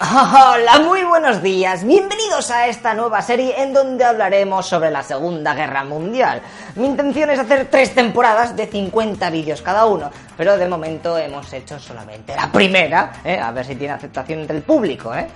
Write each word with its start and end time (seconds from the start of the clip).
Hola, 0.00 0.80
muy 0.84 1.04
buenos 1.04 1.40
días. 1.40 1.84
Bienvenidos 1.84 2.50
a 2.50 2.66
esta 2.66 2.94
nueva 2.94 3.22
serie 3.22 3.62
en 3.62 3.72
donde 3.72 4.04
hablaremos 4.04 4.66
sobre 4.66 4.90
la 4.90 5.04
Segunda 5.04 5.54
Guerra 5.54 5.84
Mundial. 5.84 6.42
Mi 6.76 6.86
intención 6.86 7.30
es 7.30 7.38
hacer 7.38 7.68
tres 7.70 7.94
temporadas 7.94 8.56
de 8.56 8.66
50 8.66 9.30
vídeos 9.30 9.62
cada 9.62 9.86
uno, 9.86 10.10
pero 10.36 10.56
de 10.56 10.68
momento 10.68 11.16
hemos 11.16 11.52
hecho 11.52 11.78
solamente 11.78 12.34
la 12.34 12.50
primera, 12.50 13.12
¿eh? 13.24 13.38
a 13.38 13.52
ver 13.52 13.64
si 13.64 13.76
tiene 13.76 13.94
aceptación 13.94 14.40
entre 14.40 14.56
el 14.56 14.62
público. 14.64 15.14
¿eh? 15.14 15.28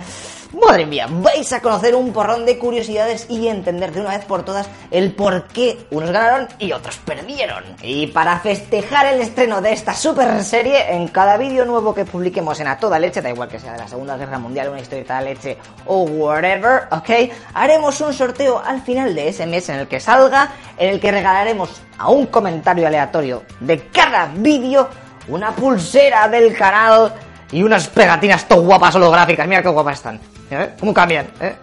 Madre 0.52 0.86
mía, 0.86 1.06
vais 1.08 1.52
a 1.52 1.60
conocer 1.60 1.94
un 1.94 2.10
porrón 2.12 2.46
de 2.46 2.58
curiosidades 2.58 3.26
y 3.28 3.46
entender 3.48 3.92
de 3.92 4.00
una 4.00 4.16
vez 4.16 4.24
por 4.24 4.44
todas 4.44 4.68
el 4.90 5.12
por 5.12 5.46
qué 5.46 5.86
unos 5.90 6.10
ganaron 6.10 6.48
y 6.58 6.72
otros 6.72 6.96
perdieron. 6.96 7.62
Y 7.82 8.08
para 8.08 8.40
festejar 8.40 9.06
el 9.06 9.20
estreno 9.20 9.60
de 9.60 9.72
esta 9.72 9.94
super 9.94 10.42
serie, 10.42 10.94
en 10.94 11.06
cada 11.08 11.36
vídeo 11.36 11.66
nuevo 11.66 11.94
que 11.94 12.06
publiquemos 12.06 12.58
en 12.60 12.66
A 12.66 12.78
Toda 12.78 12.98
Leche, 12.98 13.20
da 13.20 13.28
igual 13.28 13.48
que 13.48 13.60
sea 13.60 13.72
de 13.72 13.78
la 13.78 13.88
Segunda 13.88 14.16
Guerra 14.16 14.38
Mundial, 14.38 14.70
una 14.70 14.80
historieta 14.80 15.18
de 15.18 15.24
leche 15.26 15.58
o 15.84 16.02
whatever, 16.02 16.88
¿ok? 16.90 17.30
Haremos 17.52 18.00
un 18.00 18.14
sorteo 18.14 18.60
al 18.64 18.80
final 18.80 19.14
de 19.14 19.28
ese 19.28 19.46
mes 19.46 19.68
en 19.68 19.76
el 19.76 19.86
que 19.86 20.00
salga, 20.00 20.50
en 20.78 20.88
el 20.88 20.98
que 21.00 21.12
regalaremos 21.28 21.82
a 21.98 22.08
un 22.08 22.26
comentario 22.26 22.86
aleatorio 22.86 23.42
de 23.60 23.88
cada 23.88 24.30
vídeo 24.34 24.88
una 25.28 25.52
pulsera 25.52 26.26
del 26.26 26.56
canal 26.56 27.12
y 27.52 27.62
unas 27.62 27.88
pegatinas 27.88 28.48
to 28.48 28.62
guapas 28.62 28.94
holográficas. 28.94 29.46
Mira 29.46 29.62
qué 29.62 29.68
guapas 29.68 29.98
están. 29.98 30.20
¿Eh? 30.50 30.70
¿Cómo 30.80 30.94
cambian? 30.94 31.26
¿Eh? 31.40 31.54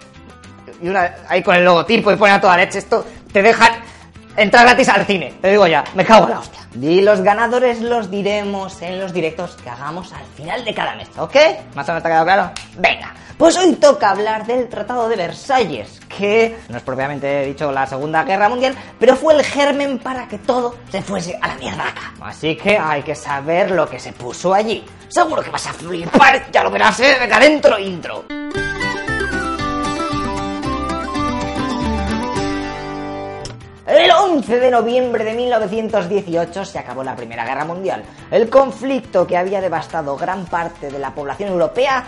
Y 0.82 0.90
una 0.90 1.16
ahí 1.28 1.41
con 1.41 1.55
el 1.55 1.66
logotipo 1.66 2.12
y 2.12 2.16
ponen 2.16 2.36
a 2.36 2.41
toda 2.41 2.58
leche. 2.58 2.78
Esto 2.78 3.05
te 3.32 3.41
dejan 3.41 3.72
entrar 4.38 4.68
gratis 4.68 4.90
al 4.90 5.05
cine. 5.05 5.34
Te 5.41 5.50
digo 5.50 5.66
ya, 5.66 5.84
me 5.96 6.05
cago 6.05 6.26
en 6.26 6.32
la 6.32 6.40
hostia. 6.40 6.60
Y 6.80 7.02
los 7.02 7.22
ganadores 7.22 7.82
los 7.82 8.12
diremos 8.12 8.82
en 8.84 9.00
los 9.00 9.13
directos 9.13 9.55
que 9.63 9.70
hagamos 9.70 10.13
al 10.13 10.26
final 10.36 10.63
de 10.63 10.74
cada 10.76 10.96
mes, 10.96 11.10
¿ok? 11.18 11.36
¿Más 11.74 11.88
o 11.90 11.91
menos 11.91 12.04
te 12.04 12.10
ha 12.10 12.12
quedado 12.12 12.26
claro? 12.26 12.52
Venga. 12.77 13.16
Pues 13.38 13.58
hoy 13.58 13.74
toca 13.74 14.12
hablar 14.12 14.46
del 14.46 14.70
Tratado 14.70 15.10
de 15.10 15.16
Versalles, 15.16 16.02
que 16.18 16.58
no 16.70 16.78
es 16.78 16.84
propiamente 16.84 17.46
dicho 17.46 17.71
la 17.71 17.85
Segunda 17.85 18.24
Guerra 18.24 18.49
Mundial, 18.49 18.76
pero 18.99 19.16
fue 19.16 19.34
el 19.34 19.44
germen 19.44 19.99
para 19.99 20.27
que 20.27 20.38
todo 20.40 20.76
se 20.90 21.02
fuese 21.02 21.38
a 21.41 21.48
la 21.48 21.55
mierda. 21.55 21.85
Así 22.22 22.55
que 22.55 22.77
hay 22.77 23.04
que 23.04 23.16
saber 23.16 23.72
lo 23.72 23.90
que 23.90 23.99
se 23.99 24.13
puso 24.13 24.54
allí. 24.54 24.84
Seguro 25.07 25.41
que 25.41 25.49
vas 25.49 25.68
a 25.68 25.74
flipar, 25.74 26.52
ya 26.52 26.63
lo 26.63 26.72
verás, 26.72 26.99
¿eh? 26.99 27.18
Venga, 27.20 27.40
dentro 27.40 27.77
intro. 27.80 28.26
El 33.88 34.10
11 34.10 34.60
de 34.60 34.72
noviembre 34.72 35.24
de 35.24 35.35
1918 35.35 36.66
se 36.66 36.79
acabó 36.79 37.04
la 37.04 37.16
Primera 37.16 37.46
Guerra 37.46 37.66
Mundial. 37.66 38.04
El 38.32 38.50
conflicto 38.50 39.27
que 39.27 39.38
había 39.38 39.62
devastado 39.62 40.18
gran 40.18 40.46
parte 40.46 40.90
de 40.90 40.98
la 40.98 41.13
población 41.13 41.52
europea 41.52 42.04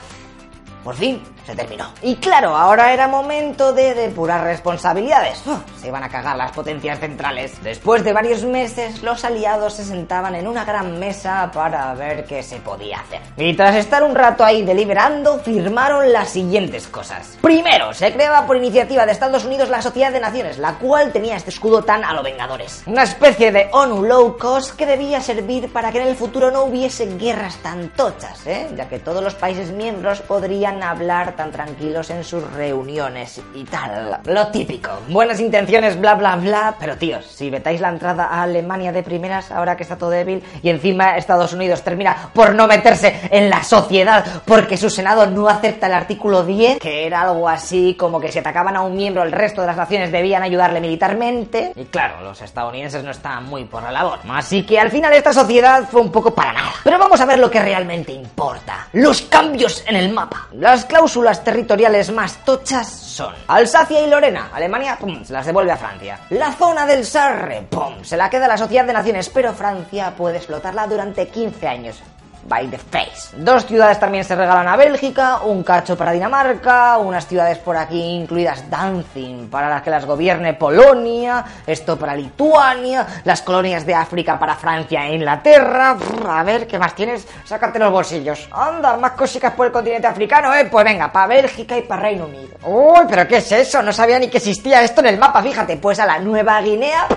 por 0.84 0.96
fin 0.96 1.22
se 1.48 1.56
terminó. 1.56 1.94
Y 2.02 2.18
claro, 2.18 2.58
ahora 2.58 2.92
era 2.92 3.08
momento 3.08 3.72
de 3.72 3.94
depurar 3.94 4.44
responsabilidades. 4.44 5.42
Se 5.80 5.88
iban 5.88 6.04
a 6.04 6.10
cagar 6.10 6.36
las 6.36 6.52
potencias 6.52 7.00
centrales. 7.00 7.64
Después 7.64 8.04
de 8.04 8.12
varios 8.12 8.44
meses, 8.44 9.02
los 9.02 9.24
aliados 9.24 9.76
se 9.76 9.86
sentaban 9.86 10.36
en 10.36 10.46
una 10.46 10.66
gran 10.66 11.00
mesa 11.00 11.50
para 11.54 11.94
ver 11.94 12.26
qué 12.26 12.44
se 12.44 12.58
podía 12.58 13.00
hacer. 13.00 13.22
Y 13.38 13.56
tras 13.56 13.76
estar 13.76 14.04
un 14.04 14.14
rato 14.14 14.44
ahí 14.44 14.64
deliberando, 14.64 15.40
firmaron 15.40 16.12
las 16.12 16.30
siguientes 16.30 16.86
cosas. 16.88 17.38
Primero, 17.42 17.94
se 17.94 18.12
creaba 18.12 18.46
por 18.46 18.58
iniciativa 18.58 19.06
de 19.06 19.14
Estados 19.14 19.46
Unidos 19.46 19.70
la 19.70 19.82
Sociedad 19.82 20.12
de 20.12 20.20
Naciones, 20.20 20.58
la 20.58 20.74
cual 20.74 21.14
tenía 21.14 21.38
este 21.38 21.52
escudo 21.52 21.82
tan 21.82 22.04
a 22.04 22.12
lo 22.12 22.24
Vengadores. 22.24 22.84
Una 22.88 23.04
especie 23.04 23.54
de 23.54 23.70
ONU 23.72 24.04
low 24.04 24.38
cost 24.38 24.76
que 24.76 24.86
debía 24.86 25.22
servir 25.22 25.72
para 25.72 25.94
que 25.94 26.02
en 26.02 26.08
el 26.10 26.16
futuro 26.18 26.52
no 26.52 26.66
hubiese 26.66 27.06
guerras 27.16 27.56
tan 27.64 27.88
tochas, 27.94 28.46
¿eh? 28.46 28.68
ya 28.76 28.90
que 28.90 29.00
todos 29.00 29.24
los 29.24 29.36
países 29.36 29.72
miembros 29.72 30.20
podrían 30.20 30.84
hablar 30.84 31.37
tan 31.38 31.52
tranquilos 31.52 32.10
en 32.10 32.24
sus 32.24 32.44
reuniones 32.52 33.40
y 33.54 33.64
tal. 33.64 34.20
Lo 34.26 34.48
típico. 34.48 34.90
Buenas 35.08 35.40
intenciones, 35.40 36.00
bla 36.00 36.16
bla 36.16 36.36
bla. 36.36 36.76
Pero 36.80 36.98
tíos, 36.98 37.26
si 37.26 37.50
vetáis 37.50 37.80
la 37.80 37.90
entrada 37.90 38.26
a 38.26 38.44
Alemania 38.44 38.92
de 38.92 39.04
primeras, 39.04 39.52
ahora 39.52 39.78
que 39.78 39.84
está 39.84 39.98
todo 39.98 40.10
débil, 40.10 40.44
y 40.62 40.70
encima 40.70 41.16
Estados 41.16 41.54
Unidos 41.54 41.84
termina 41.84 42.32
por 42.34 42.56
no 42.56 42.68
meterse 42.68 43.22
en 43.32 43.50
la 43.50 43.64
sociedad 43.64 44.26
porque 44.46 44.76
su 44.78 44.90
Senado 44.90 45.28
no 45.28 45.48
acepta 45.48 45.88
el 45.88 45.94
artículo 45.94 46.44
10, 46.44 46.80
que 46.80 47.06
era 47.06 47.22
algo 47.22 47.48
así 47.48 47.96
como 47.98 48.20
que 48.20 48.32
si 48.32 48.40
atacaban 48.40 48.76
a 48.76 48.82
un 48.82 48.96
miembro, 48.96 49.24
el 49.24 49.32
resto 49.32 49.62
de 49.62 49.68
las 49.68 49.78
naciones 49.78 50.12
debían 50.12 50.42
ayudarle 50.42 50.82
militarmente. 50.82 51.72
Y 51.76 51.86
claro, 51.86 52.22
los 52.22 52.42
estadounidenses 52.42 53.04
no 53.04 53.12
estaban 53.12 53.46
muy 53.46 53.66
por 53.66 53.84
la 53.84 53.92
labor. 53.92 54.20
Así 54.30 54.66
que 54.66 54.80
al 54.80 54.90
final 54.90 55.14
esta 55.14 55.34
sociedad 55.34 55.88
fue 55.90 56.02
un 56.02 56.12
poco 56.12 56.34
para 56.34 56.54
nada. 56.54 56.72
Pero 56.84 56.98
vamos 56.98 57.22
a 57.22 57.26
ver 57.26 57.38
lo 57.38 57.52
que 57.52 57.62
realmente 57.62 58.12
importa. 58.12 58.88
Los 58.94 59.22
cambios 59.22 59.84
en 59.86 59.96
el 59.96 60.12
mapa. 60.12 60.48
Las 60.54 60.86
cláusulas 60.86 61.27
territoriales 61.44 62.12
más 62.12 62.44
tochas 62.46 62.88
son 62.88 63.34
Alsacia 63.48 64.02
y 64.02 64.10
Lorena, 64.10 64.50
Alemania, 64.54 64.98
pum, 65.00 65.24
se 65.24 65.34
las 65.34 65.46
devuelve 65.46 65.72
a 65.72 65.78
Francia. 65.78 66.20
La 66.30 66.54
zona 66.54 66.86
del 66.86 67.06
Sarre, 67.06 67.64
pum, 67.70 68.04
se 68.04 68.16
la 68.16 68.30
queda 68.30 68.48
la 68.48 68.58
Sociedad 68.58 68.86
de 68.86 68.94
Naciones, 68.94 69.30
pero 69.30 69.54
Francia 69.54 70.14
puede 70.16 70.38
explotarla 70.38 70.88
durante 70.88 71.28
15 71.28 71.68
años 71.68 72.02
by 72.48 72.68
the 72.70 72.78
face. 72.78 73.36
Dos 73.38 73.66
ciudades 73.66 74.00
también 74.00 74.24
se 74.24 74.36
regalan 74.36 74.68
a 74.68 74.76
Bélgica, 74.76 75.42
un 75.44 75.64
cacho 75.64 75.98
para 75.98 76.12
Dinamarca, 76.12 76.98
unas 76.98 77.28
ciudades 77.28 77.58
por 77.58 77.78
aquí 77.78 78.02
incluidas 78.02 78.70
Danzig 78.70 79.50
para 79.50 79.70
las 79.70 79.82
que 79.82 79.90
las 79.90 80.06
gobierne 80.06 80.54
Polonia, 80.54 81.44
esto 81.66 81.98
para 81.98 82.16
Lituania, 82.16 83.06
las 83.24 83.42
colonias 83.42 83.86
de 83.86 83.96
África 83.96 84.40
para 84.40 84.56
Francia 84.56 85.06
e 85.06 85.16
Inglaterra. 85.16 85.98
A 86.28 86.44
ver, 86.44 86.68
¿qué 86.68 86.80
más 86.80 86.96
tienes? 86.96 87.28
Sácate 87.44 87.80
los 87.80 87.92
bolsillos. 87.92 88.48
Anda, 88.52 88.98
más 88.98 89.12
cositas 89.12 89.54
por 89.54 89.68
el 89.68 89.72
continente 89.72 90.08
africano, 90.08 90.54
¿eh? 90.56 90.66
Pues 90.66 90.86
venga, 90.86 91.12
para 91.12 91.28
Bélgica 91.28 91.78
y 91.78 91.82
para 91.82 92.04
Reino 92.04 92.26
Unido. 92.26 92.58
Uy, 92.66 93.06
pero 93.10 93.28
¿qué 93.28 93.38
es 93.38 93.52
eso? 93.52 93.82
No 93.82 93.92
sabía 93.92 94.20
ni 94.20 94.30
que 94.30 94.38
existía 94.38 94.82
esto 94.82 95.02
en 95.02 95.08
el 95.08 95.18
mapa, 95.18 95.42
fíjate. 95.42 95.78
Pues 95.78 96.00
a 96.00 96.06
la 96.06 96.20
Nueva 96.20 96.62
Guinea 96.62 97.08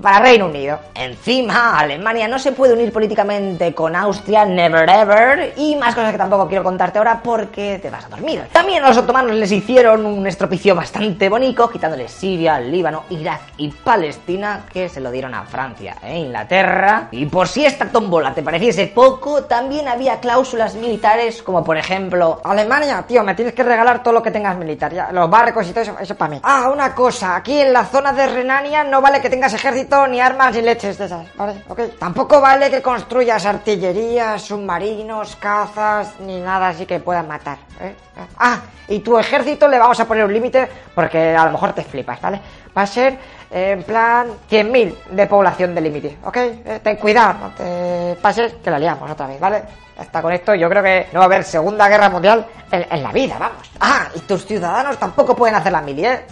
para 0.00 0.20
Reino 0.20 0.46
Unido. 0.46 0.78
Encima, 0.94 1.78
Alemania 1.78 2.28
no 2.28 2.38
se 2.38 2.52
puede 2.52 2.72
unir 2.72 2.92
políticamente 2.92 3.74
con 3.74 3.94
Austria, 3.94 4.44
never 4.44 4.88
ever, 4.88 5.52
y 5.56 5.76
más 5.76 5.94
cosas 5.94 6.12
que 6.12 6.18
tampoco 6.18 6.48
quiero 6.48 6.64
contarte 6.64 6.98
ahora 6.98 7.20
porque 7.22 7.78
te 7.80 7.90
vas 7.90 8.04
a 8.04 8.08
dormir. 8.08 8.44
También 8.52 8.82
a 8.82 8.88
los 8.88 8.98
otomanos 8.98 9.36
les 9.36 9.52
hicieron 9.52 10.06
un 10.06 10.26
estropicio 10.26 10.74
bastante 10.74 11.28
bonito, 11.28 11.68
quitándoles 11.68 12.10
Siria, 12.10 12.58
Líbano, 12.60 13.04
Irak 13.10 13.40
y 13.58 13.68
Palestina, 13.70 14.64
que 14.72 14.88
se 14.88 15.00
lo 15.00 15.10
dieron 15.10 15.34
a 15.34 15.44
Francia 15.44 15.96
e 16.02 16.18
Inglaterra. 16.18 17.08
Y 17.10 17.26
por 17.26 17.48
si 17.48 17.66
esta 17.66 17.86
tómbola 17.86 18.32
te 18.34 18.42
pareciese 18.42 18.86
poco, 18.86 19.44
también 19.44 19.88
había 19.88 20.20
cláusulas 20.20 20.74
militares, 20.74 21.42
como 21.42 21.62
por 21.62 21.76
ejemplo, 21.76 22.40
Alemania, 22.44 23.04
tío, 23.06 23.22
me 23.22 23.34
tienes 23.34 23.54
que 23.54 23.62
regalar 23.62 24.02
todo 24.02 24.14
lo 24.14 24.22
que 24.22 24.30
tengas 24.30 24.56
militar, 24.56 24.92
ya, 24.92 25.12
los 25.12 25.28
barcos 25.28 25.66
y 25.68 25.70
todo 25.70 25.80
eso, 25.80 25.96
eso 26.00 26.14
para 26.14 26.30
mí. 26.30 26.40
Ah, 26.42 26.70
una 26.72 26.94
cosa, 26.94 27.36
aquí 27.36 27.60
en 27.60 27.72
la 27.72 27.84
zona 27.84 28.12
de 28.12 28.26
Renania 28.26 28.84
no 28.84 29.00
vale 29.00 29.20
que 29.20 29.28
tengas 29.28 29.52
ejército 29.52 29.73
ni 30.08 30.20
armas 30.20 30.54
ni 30.54 30.62
leches 30.62 30.98
de 30.98 31.06
esas, 31.06 31.26
¿vale? 31.36 31.62
Ok. 31.68 31.80
Tampoco 31.98 32.40
vale 32.40 32.70
que 32.70 32.80
construyas 32.80 33.44
artillería, 33.44 34.38
submarinos, 34.38 35.36
cazas, 35.36 36.14
ni 36.20 36.40
nada 36.40 36.68
así 36.68 36.86
que 36.86 37.00
puedan 37.00 37.26
matar, 37.28 37.58
¿eh? 37.80 37.94
Ah, 38.38 38.60
y 38.88 39.00
tu 39.00 39.18
ejército 39.18 39.66
le 39.68 39.78
vamos 39.78 39.98
a 39.98 40.04
poner 40.04 40.24
un 40.24 40.32
límite 40.32 40.68
porque 40.94 41.34
a 41.34 41.44
lo 41.46 41.52
mejor 41.52 41.72
te 41.72 41.82
flipas, 41.82 42.20
¿vale? 42.20 42.40
Va 42.76 42.82
a 42.82 42.86
ser 42.86 43.18
eh, 43.50 43.72
en 43.72 43.82
plan 43.82 44.28
100.000 44.50 44.94
de 45.10 45.26
población 45.26 45.74
de 45.74 45.80
límite, 45.80 46.18
¿ok? 46.24 46.36
Eh, 46.36 46.80
ten 46.82 46.96
cuidado, 46.96 47.34
no 47.40 47.50
te 47.50 48.16
pases 48.20 48.54
que 48.62 48.70
la 48.70 48.78
liamos 48.78 49.10
otra 49.10 49.26
vez, 49.26 49.40
¿vale? 49.40 49.62
Hasta 49.98 50.22
con 50.22 50.32
esto 50.32 50.54
yo 50.54 50.68
creo 50.68 50.82
que 50.82 51.06
no 51.12 51.20
va 51.20 51.24
a 51.24 51.26
haber 51.26 51.44
Segunda 51.44 51.88
Guerra 51.88 52.10
Mundial 52.10 52.46
en, 52.70 52.86
en 52.90 53.02
la 53.02 53.12
vida, 53.12 53.36
vamos. 53.38 53.70
Ah, 53.80 54.08
y 54.14 54.20
tus 54.20 54.44
ciudadanos 54.44 54.98
tampoco 54.98 55.34
pueden 55.36 55.54
hacer 55.56 55.72
la 55.72 55.80
mili, 55.80 56.04
¿eh? 56.04 56.26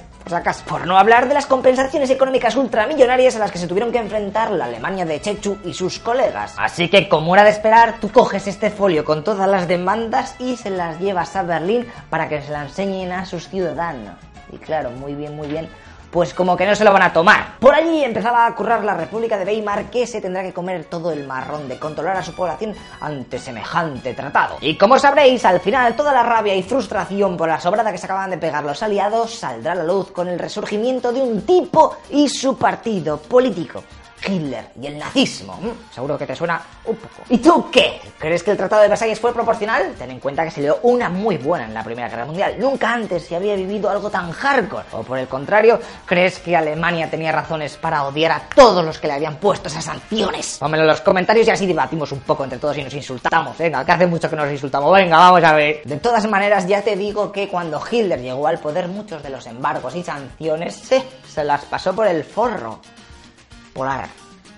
Por 0.66 0.87
no 0.87 0.97
hablar 0.97 1.28
de 1.28 1.34
las 1.34 1.44
compensaciones 1.44 2.09
económicas 2.09 2.56
ultramillonarias 2.56 3.37
a 3.37 3.38
las 3.38 3.53
que 3.53 3.59
se 3.59 3.66
tuvieron 3.66 3.93
que 3.93 3.98
enfrentar 3.98 4.50
la 4.50 4.65
Alemania 4.65 5.04
de 5.04 5.20
Chechu 5.20 5.59
y 5.62 5.75
sus 5.75 5.98
colegas. 5.98 6.54
Así 6.56 6.88
que, 6.88 7.06
como 7.06 7.34
era 7.34 7.44
de 7.44 7.50
esperar, 7.50 8.00
tú 8.00 8.10
coges 8.10 8.47
este 8.47 8.71
folio 8.71 9.04
con 9.04 9.25
todas 9.25 9.47
las 9.47 9.69
demandas 9.69 10.34
y 10.38 10.56
se 10.56 10.71
las 10.71 10.98
llevas 11.00 11.37
a 11.37 11.42
Berlín 11.42 11.87
para 12.09 12.31
que 12.31 12.41
se 12.41 12.50
la 12.50 12.62
enseñen 12.62 13.12
a 13.12 13.27
sus 13.27 13.48
ciudadanos. 13.48 14.15
Y 14.51 14.56
claro, 14.56 14.91
muy 14.91 15.15
bien, 15.15 15.36
muy 15.36 15.48
bien. 15.48 15.68
Pues 16.12 16.34
como 16.34 16.59
que 16.59 16.66
no 16.66 16.76
se 16.76 16.84
lo 16.84 16.92
van 16.92 17.04
a 17.04 17.12
tomar. 17.12 17.56
Por 17.59 17.74
allí 17.74 18.04
empezaba 18.04 18.44
a 18.44 18.54
currar 18.54 18.84
la 18.84 18.92
República 18.92 19.38
de 19.38 19.47
Weimar 19.47 19.86
que 19.86 20.06
se 20.06 20.20
tendrá 20.20 20.42
que 20.42 20.53
comer 20.53 20.84
todo 20.84 21.10
el 21.10 21.26
marrón 21.26 21.68
de 21.68 21.78
controlar 21.78 22.18
a 22.18 22.22
su 22.22 22.34
población 22.34 22.74
ante 23.00 23.38
semejante 23.38 24.12
tratado. 24.12 24.59
Y 24.60 24.76
como 24.76 24.98
sabréis, 24.98 25.42
al 25.47 25.60
final 25.60 25.97
toda 25.97 26.12
la 26.12 26.22
rabia 26.22 26.54
y 26.54 26.62
frustración 26.62 27.38
por 27.38 27.48
la 27.48 27.59
sobrada 27.59 27.91
que 27.91 27.97
se 27.97 28.04
acaban 28.04 28.28
de 28.28 28.36
pegar 28.36 28.62
los 28.62 28.82
aliados 28.82 29.34
saldrá 29.36 29.72
a 29.72 29.76
la 29.76 29.84
luz 29.84 30.10
con 30.10 30.28
el 30.28 30.38
resurgimiento 30.38 31.14
de 31.14 31.22
un 31.22 31.47
tipo 31.47 31.97
y 32.10 32.28
su 32.28 32.58
partido 32.58 33.16
político. 33.16 33.82
Hitler 34.27 34.66
y 34.80 34.86
el 34.86 34.98
nazismo. 34.98 35.59
Mm, 35.60 35.92
seguro 35.92 36.19
que 36.19 36.27
te 36.27 36.36
suena 36.36 36.60
un 36.84 36.97
poco. 36.97 37.22
¿Y 37.28 37.39
tú 37.39 37.71
qué? 37.71 38.01
¿Crees 38.19 38.42
que 38.42 38.53
el 38.53 38.57
Tratado 38.57 38.83
de 38.83 38.89
Versalles 38.89 39.19
fue 39.19 39.33
proporcional? 39.33 39.95
Ten 39.98 40.10
en 40.10 40.21
cuenta 40.21 40.45
que 40.45 40.51
se 40.51 40.60
dio 40.60 40.78
una 40.83 41.09
muy 41.09 41.39
buena 41.39 41.66
en 41.66 41.74
la 41.74 41.83
Primera 41.83 42.09
Guerra 42.09 42.24
Mundial. 42.24 42.57
Nunca 42.59 42.92
antes 42.92 43.24
se 43.24 43.36
había 43.36 43.54
vivido 43.54 43.91
algo 43.91 44.10
tan 44.10 44.30
hardcore. 44.33 44.86
O 44.92 45.03
por 45.03 45.19
el 45.19 45.28
contrario, 45.28 45.80
¿crees 46.07 46.39
que 46.39 46.57
Alemania 46.57 47.10
tenía 47.10 47.33
razones 47.33 47.77
para 47.77 48.04
odiar 48.04 48.33
a 48.33 48.42
todos 48.54 48.84
los 48.84 48.98
que 48.98 49.07
le 49.07 49.15
habían 49.15 49.36
puesto 49.36 49.69
esas 49.69 49.84
sanciones? 49.84 50.59
Pónmelo 50.59 50.84
en 50.84 50.89
los 50.89 51.01
comentarios 51.01 51.47
y 51.47 51.51
así 51.51 51.66
debatimos 51.66 52.13
un 52.13 52.21
poco 52.21 52.45
entre 52.45 52.59
todos 52.59 52.77
y 52.78 52.84
nos 52.84 52.95
insultamos. 52.95 53.57
Venga, 53.59 53.84
que 53.84 53.92
hace 53.92 54.07
mucho 54.07 54.30
que 54.30 54.36
nos 54.36 54.51
insultamos. 54.51 54.92
Venga, 54.92 55.16
vamos 55.16 55.45
a 55.45 55.54
ver. 55.54 55.83
De 55.84 55.97
todas 55.97 56.27
maneras, 56.28 56.66
ya 56.66 56.83
te 56.83 56.97
digo 56.97 57.33
que 57.33 57.48
cuando 57.48 57.83
Hitler 57.91 58.21
llegó 58.21 58.47
al 58.47 58.59
poder, 58.59 58.89
muchos 58.89 59.22
de 59.22 59.30
los 59.30 59.47
embargos 59.47 59.95
y 59.97 60.03
sanciones 60.03 60.83
se 61.28 61.45
las 61.45 61.65
pasó 61.65 61.95
por 61.95 62.07
el 62.07 62.25
forro 62.25 62.80
polar. 63.72 64.09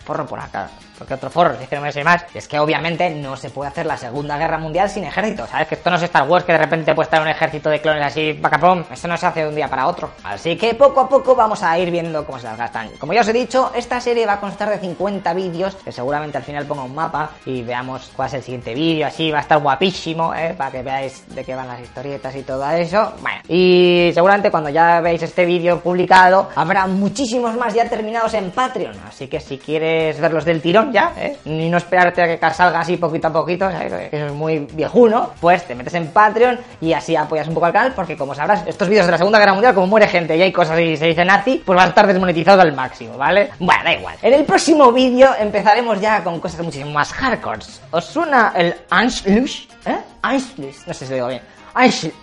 Forro 0.05 0.26
polar, 0.26 0.50
claro 0.50 0.70
porque 0.99 1.14
otro 1.14 1.31
forro, 1.31 1.55
es 1.61 1.69
que 1.69 1.76
no 1.76 1.82
me 1.82 1.93
sé 1.93 2.05
más, 2.05 2.25
es 2.35 2.49
que 2.49 2.58
obviamente 2.58 3.11
no 3.11 3.37
se 3.37 3.50
puede 3.50 3.69
hacer 3.69 3.87
la 3.87 3.96
Segunda 3.96 4.38
Guerra 4.38 4.58
Mundial 4.58 4.88
sin 4.88 5.05
ejército, 5.05 5.46
¿sabes? 5.46 5.69
Que 5.69 5.75
esto 5.75 5.91
no 5.91 5.96
es 5.96 6.02
Star 6.02 6.29
Wars 6.29 6.44
que 6.44 6.52
de 6.52 6.58
repente 6.58 6.94
puede 6.94 7.06
estar 7.06 7.20
un 7.20 7.29
ejército 7.29 7.70
de 7.70 7.81
clones 7.81 8.05
así, 8.05 8.35
pacapom, 8.35 8.85
eso 8.91 9.08
no 9.08 9.17
se 9.17 9.26
hace 9.26 9.41
de 9.41 9.49
un 9.49 9.55
día 9.55 9.69
para 9.69 9.87
otro. 9.87 10.11
Así 10.25 10.56
que 10.56 10.75
poco 10.75 11.00
a 11.00 11.08
poco 11.08 11.35
vamos 11.35 11.62
a 11.62 11.79
ir 11.79 11.91
viendo 11.91 12.25
cómo 12.25 12.38
se 12.38 12.46
las 12.46 12.58
gastan. 12.58 12.91
Como 12.99 13.12
ya 13.12 13.20
os 13.20 13.29
he 13.29 13.32
dicho, 13.32 13.73
esta 13.75 14.00
serie 14.00 14.26
va 14.26 14.35
a 14.35 14.41
constar 14.41 14.70
de 14.70 14.79
50 14.79 15.35
vídeos, 15.35 15.75
que 15.76 15.93
seguramente 15.93 16.38
al 16.38 16.44
final 16.44 16.67
ponga 16.67 16.85
un 16.85 16.94
mapa 16.94 17.31
y 17.46 17.62
veamos 17.62 18.11
cuál 18.14 18.29
es 18.29 18.35
el 18.35 18.43
siguiente 18.43 18.75
vídeo, 18.75 19.06
así 19.06 19.31
va 19.31 19.38
a 19.38 19.43
estar 19.43 19.58
guapísimo, 19.58 20.35
¿eh? 20.35 20.55
Para 20.56 20.70
que 20.70 20.82
veáis 20.82 21.25
de 21.35 21.44
qué 21.44 21.55
van 21.55 21.69
las 21.69 21.81
historietas 21.81 22.35
y 22.37 22.43
todo 22.43 22.69
eso. 22.70 23.12
Bueno, 23.20 23.41
y 23.49 24.11
seguramente 24.14 24.50
cuando 24.50 24.70
ya 24.70 25.00
veáis 25.00 25.23
este 25.23 25.44
vídeo 25.44 25.81
publicado, 25.81 26.50
habrá 26.55 26.87
muchísimos 26.87 27.56
más 27.56 27.75
ya 27.75 27.88
terminados 27.88 28.35
en 28.35 28.50
Patreon, 28.50 28.96
así 29.08 29.29
que 29.29 29.41
si 29.41 29.58
quieres 29.58 30.20
verlos 30.20 30.44
del 30.44 30.61
tirón 30.61 30.83
ya, 30.92 31.12
¿eh? 31.16 31.36
y 31.44 31.69
no 31.69 31.76
esperarte 31.76 32.22
a 32.22 32.38
que 32.38 32.54
salga 32.54 32.81
así 32.81 32.96
poquito 32.96 33.28
a 33.28 33.32
poquito, 33.32 33.69
eso 33.69 33.96
es 34.10 34.32
muy 34.32 34.60
viejuno, 34.72 35.31
pues 35.40 35.64
te 35.64 35.75
metes 35.75 35.94
en 35.94 36.08
Patreon 36.08 36.58
y 36.81 36.92
así 36.92 37.16
apoyas 37.16 37.48
un 37.48 37.54
poco 37.54 37.66
al 37.66 37.72
canal, 37.72 37.92
porque 37.94 38.16
como 38.16 38.34
sabrás, 38.34 38.64
estos 38.66 38.88
vídeos 38.88 39.06
de 39.06 39.12
la 39.12 39.19
Segunda 39.19 39.38
Guerra 39.38 39.52
Mundial, 39.52 39.75
como 39.75 39.86
muere 39.86 40.08
gente 40.08 40.36
y 40.36 40.42
hay 40.42 40.52
cosas 40.52 40.78
y 40.81 40.96
se 40.96 41.06
dice 41.06 41.25
nazi, 41.25 41.62
pues 41.64 41.78
va 41.78 41.84
a 41.84 41.88
estar 41.88 42.06
desmonetizado 42.06 42.62
al 42.62 42.72
máximo, 42.72 43.16
¿vale? 43.16 43.50
Bueno, 43.58 43.82
da 43.84 43.92
igual. 43.92 44.16
En 44.22 44.34
el 44.34 44.44
próximo 44.44 44.92
vídeo 44.92 45.31
empezaremos 45.38 46.00
ya 46.00 46.22
con 46.22 46.40
cosas 46.40 46.60
muchísimo 46.62 46.90
más 46.90 47.12
hardcore. 47.12 47.60
¿Os 47.90 48.04
suena 48.04 48.52
el 48.56 48.75
Anschluss? 48.90 49.69
¿Eh? 49.86 49.96
Anschluss, 50.22 50.86
no 50.86 50.94
sé 50.94 51.06
si 51.06 51.10
lo 51.10 51.16
digo 51.16 51.28
bien. 51.28 51.42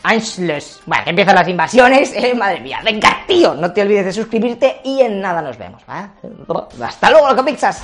Anschluss. 0.03 0.81
Bueno, 0.85 1.03
que 1.03 1.09
empiezan 1.09 1.35
las 1.35 1.47
invasiones, 1.47 2.13
eh, 2.15 2.33
madre 2.33 2.59
mía. 2.61 2.79
Venga, 2.83 3.23
tío, 3.27 3.53
no 3.53 3.71
te 3.71 3.81
olvides 3.81 4.05
de 4.05 4.13
suscribirte 4.13 4.81
y 4.83 5.01
en 5.01 5.21
nada 5.21 5.41
nos 5.41 5.57
vemos, 5.57 5.85
¿vale? 5.85 6.09
Hasta 6.83 7.11
luego, 7.11 7.29
loco 7.29 7.45
pixas. 7.45 7.83